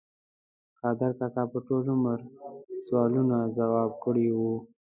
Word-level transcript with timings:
قادر 0.79 1.11
کاکا 1.19 1.43
په 1.51 1.59
ټول 1.67 1.83
عمر 1.93 2.19
سوالونه 2.85 3.37
ځواب 3.57 3.91
کړي 4.03 4.27
وو. 4.39 4.55